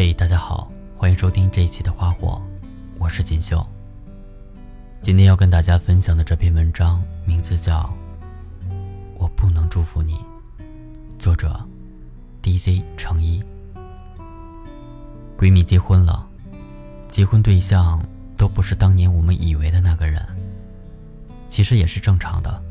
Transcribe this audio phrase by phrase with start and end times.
[0.00, 2.40] 嘿，大家好，欢迎收听这一期的花火，
[3.00, 3.66] 我是锦绣。
[5.02, 7.80] 今天要跟大家分享的这篇文章名字叫
[9.18, 10.14] 《我不能祝福你》，
[11.18, 11.60] 作者
[12.44, 13.42] DJ 成一。
[15.36, 16.24] 闺蜜结婚了，
[17.08, 18.00] 结婚对象
[18.36, 20.24] 都不是当年我们以为的那个人，
[21.48, 22.62] 其实也是正常的。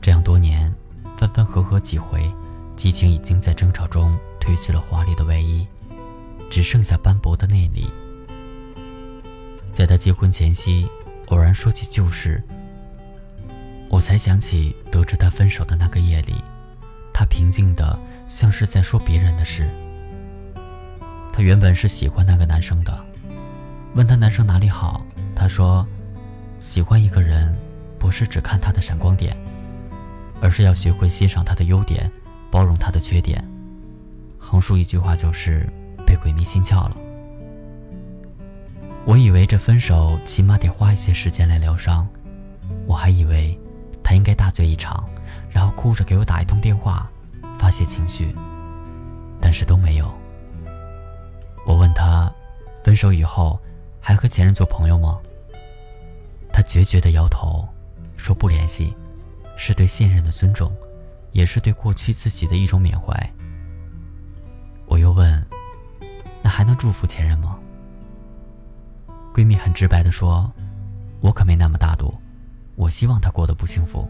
[0.00, 0.74] 这样多年，
[1.16, 2.28] 分分合合几回，
[2.76, 5.64] 激情已经在争吵中褪去了华丽的外衣。
[6.52, 7.88] 只剩下斑驳的内里。
[9.72, 10.86] 在他结婚前夕，
[11.28, 12.42] 偶然说起旧事，
[13.88, 16.34] 我才想起得知他分手的那个夜里，
[17.10, 19.66] 他平静的像是在说别人的事。
[21.32, 23.02] 他原本是喜欢那个男生的，
[23.94, 25.00] 问他男生哪里好，
[25.34, 25.86] 他说，
[26.60, 27.56] 喜欢一个人，
[27.98, 29.34] 不是只看他的闪光点，
[30.42, 32.12] 而是要学会欣赏他的优点，
[32.50, 33.42] 包容他的缺点。
[34.38, 35.66] 横竖一句话就是。
[36.12, 36.96] 被鬼迷心窍了。
[39.06, 42.06] 我以为这分手起码得花一些时间来疗伤，
[42.86, 43.58] 我还以为
[44.04, 45.02] 他应该大醉一场，
[45.50, 47.10] 然后哭着给我打一通电话，
[47.58, 48.30] 发泄情绪，
[49.40, 50.12] 但是都没有。
[51.66, 52.30] 我问他，
[52.84, 53.58] 分手以后
[53.98, 55.18] 还和前任做朋友吗？
[56.52, 57.66] 他决绝地摇头，
[58.18, 58.94] 说不联系，
[59.56, 60.70] 是对现任的尊重，
[61.30, 63.14] 也是对过去自己的一种缅怀。
[64.84, 65.42] 我又问。
[66.62, 67.58] 还能祝福前任吗？
[69.34, 70.48] 闺蜜很直白的说
[71.20, 72.14] ：“我可没那么大度，
[72.76, 74.08] 我希望他过得不幸福。”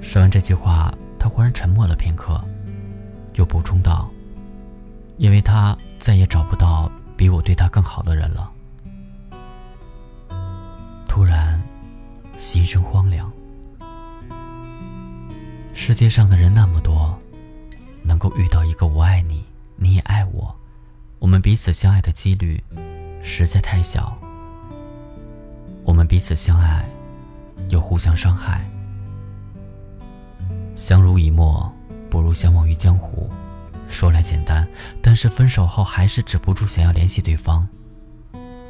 [0.00, 2.42] 说完这句话，她忽然沉默了片刻，
[3.34, 4.08] 又补充道
[5.20, 8.50] ：“因为他再也找不到比我对他更好的人了。”
[11.06, 11.60] 突然，
[12.38, 13.30] 心生荒凉。
[15.74, 17.14] 世界上的人那么多，
[18.02, 19.44] 能够遇到一个我爱你。
[19.76, 20.54] 你也爱我，
[21.18, 22.62] 我们彼此相爱的几率
[23.22, 24.16] 实在太小。
[25.84, 26.84] 我们彼此相爱，
[27.68, 28.68] 又互相伤害，
[30.74, 31.72] 相濡以沫
[32.10, 33.30] 不如相忘于江湖。
[33.88, 34.66] 说来简单，
[35.00, 37.68] 但是分手后还是止不住想要联系对方，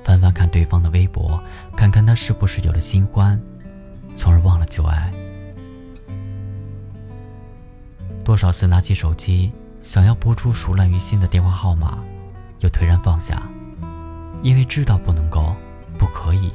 [0.04, 1.42] 翻翻看对方的微博，
[1.74, 3.40] 看看他是不是有了新欢，
[4.14, 5.10] 从而忘了旧爱。
[8.22, 9.50] 多少次拿起手机。
[9.86, 11.96] 想要拨出熟烂于心的电话号码，
[12.58, 13.40] 又颓然放下，
[14.42, 15.54] 因为知道不能够，
[15.96, 16.52] 不可以。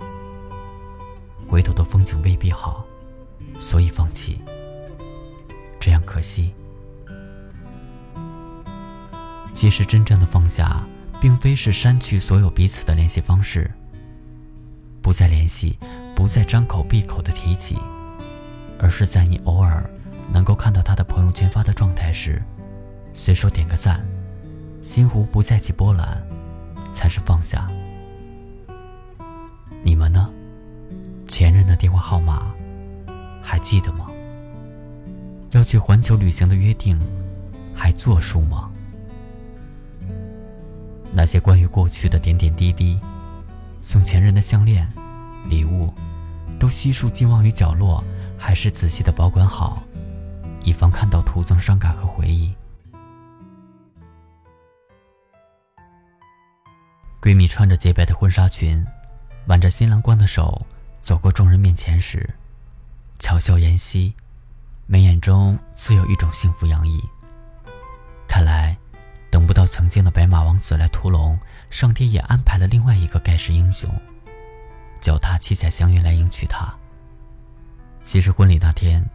[1.48, 2.86] 回头的风景未必好，
[3.58, 4.42] 所以放弃。
[5.80, 6.54] 这样可惜。
[9.54, 10.86] 其实真正的放下，
[11.22, 13.72] 并非是删去所有彼此的联系方式，
[15.02, 15.80] 不再联系，
[16.14, 17.78] 不再张口闭口的提起，
[18.78, 19.90] 而是在你偶尔
[20.34, 22.44] 能够看到他的朋友圈发的状态时。
[23.14, 24.06] 随手点个赞，
[24.82, 26.22] 心湖不再起波澜，
[26.94, 27.70] 才是放下。
[29.84, 30.30] 你们呢？
[31.28, 32.54] 前任的电话号码
[33.42, 34.08] 还记得吗？
[35.52, 37.00] 要去环球旅行的约定
[37.74, 38.70] 还作数吗？
[41.14, 43.00] 那些关于过去的点点滴滴，
[43.82, 44.88] 送前任的项链、
[45.50, 45.94] 礼物，
[46.60, 48.04] 都悉数寄忘于角落，
[48.38, 49.84] 还是仔细的保管好，
[50.64, 52.54] 以防看到徒增伤感和回忆？
[57.22, 58.84] 闺蜜穿着洁白的婚纱裙，
[59.46, 60.66] 挽着新郎官的手
[61.04, 62.28] 走过众人面前时，
[63.20, 64.16] 巧笑颜兮，
[64.88, 67.00] 眉眼中自有一种幸福洋溢。
[68.28, 68.76] 看来，
[69.30, 71.40] 等不到曾经的白马王子来屠龙，
[71.70, 73.88] 上天也安排了另外一个盖世英雄，
[75.00, 76.74] 脚踏七彩祥云来迎娶她。
[78.02, 79.08] 其实婚礼那天，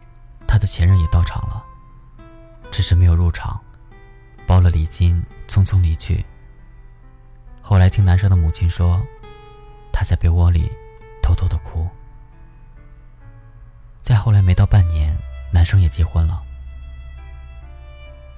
[0.47, 1.61] 她的前任也到场了，
[2.71, 3.59] 只是没有入场，
[4.45, 6.25] 包了礼金，匆匆离去。
[7.69, 9.05] 后来听男生的母亲说，
[9.91, 10.71] 他在被窝里
[11.21, 11.85] 偷偷的哭。
[14.01, 15.13] 再后来没到半年，
[15.51, 16.41] 男生也结婚了。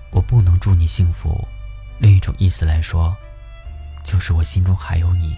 [0.09, 1.47] 我不能祝你幸福，
[1.99, 3.15] 另一种意思来说，
[4.03, 5.37] 就是我心中还有你。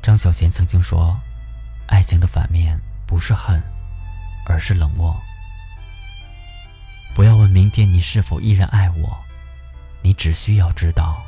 [0.00, 1.18] 张小娴曾经说，
[1.88, 2.78] 爱情的反面
[3.08, 3.60] 不是恨，
[4.46, 5.20] 而是冷漠。
[7.12, 9.18] 不要问明天你是否依然爱我，
[10.00, 11.20] 你只需要知道。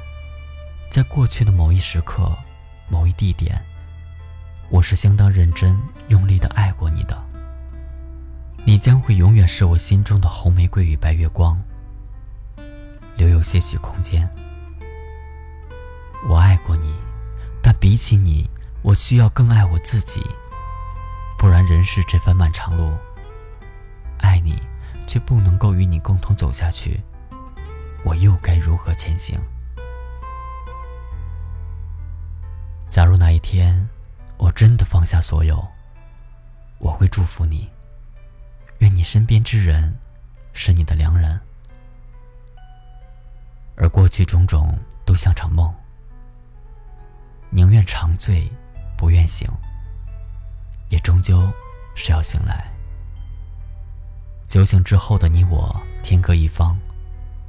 [0.96, 2.34] 在过去的某一时刻、
[2.88, 3.62] 某一地点，
[4.70, 5.78] 我是相当认真、
[6.08, 7.22] 用力的爱过你的。
[8.64, 11.62] 你将会永远是我心中的红玫瑰与白月光，
[13.14, 14.26] 留有些许空间。
[16.30, 16.90] 我爱过你，
[17.62, 18.48] 但比起你，
[18.80, 20.22] 我需要更爱我自己。
[21.36, 22.94] 不然，人世这番漫长路，
[24.20, 24.58] 爱你
[25.06, 27.02] 却不能够与你共同走下去，
[28.02, 29.38] 我又该如何前行？
[32.96, 33.86] 假如哪一天
[34.38, 35.62] 我真的放下所有，
[36.78, 37.68] 我会祝福你。
[38.78, 39.94] 愿你身边之人
[40.54, 41.38] 是你的良人，
[43.76, 45.70] 而过去种种都像场梦。
[47.50, 48.50] 宁愿长醉，
[48.96, 49.46] 不愿醒，
[50.88, 51.46] 也终究
[51.94, 52.66] 是要醒来。
[54.46, 56.74] 酒醒之后的你我，天各一方，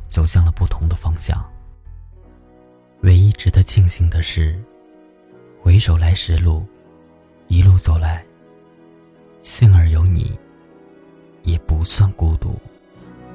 [0.10, 1.42] 走向了不同的方向。
[3.04, 4.62] 唯一值得庆幸的是，
[5.68, 6.66] 回首来时路，
[7.50, 8.26] 一路走来，
[9.42, 10.32] 幸而有你，
[11.44, 12.56] 也不算孤独。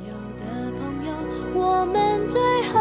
[0.00, 1.12] 朋友的朋友，
[1.52, 2.40] 我们最
[2.73, 2.81] 后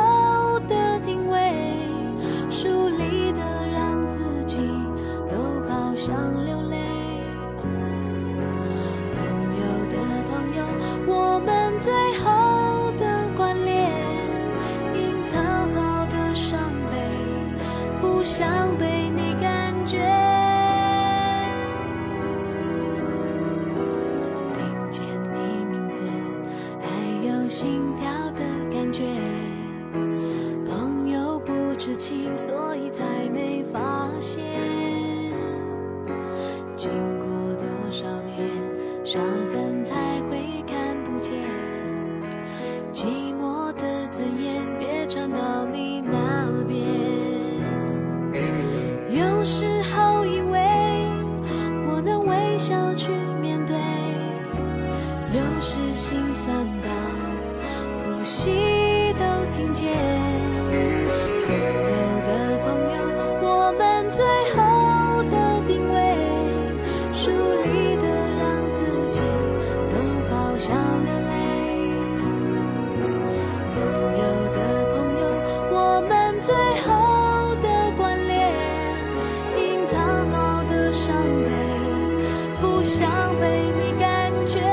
[32.02, 34.42] 情，所以才没发现。
[82.84, 84.71] 想被你感觉。